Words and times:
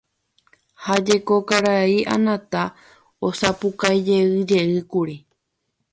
Ha 0.85 0.95
jeko 1.09 1.35
karai 1.51 1.99
Anata 2.15 2.61
osapukaijeyjeýkuri 3.27 5.15